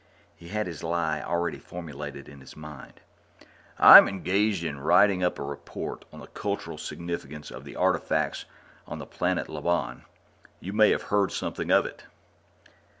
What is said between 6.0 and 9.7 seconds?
on the cultural significance of the artifacts on the planet